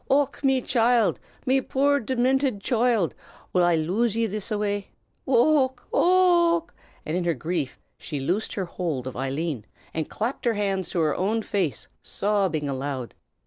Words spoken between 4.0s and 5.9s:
ye this a way? Ochone!